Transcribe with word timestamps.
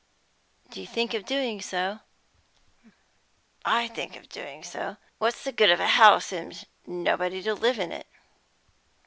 "Do 0.71 0.81
you 0.81 0.87
think 0.87 1.13
of 1.13 1.25
doing 1.25 1.61
so?" 1.61 1.99
"I 3.63 3.87
think 3.87 4.15
of 4.15 4.29
doing 4.29 4.63
so! 4.63 4.97
What's 5.19 5.43
the 5.43 5.51
good 5.51 5.69
of 5.69 5.79
a 5.79 5.89
house, 5.89 6.31
and 6.31 6.65
nobody 6.87 7.43
to 7.43 7.53
live 7.53 7.77
in 7.77 7.91
it?" 7.91 8.07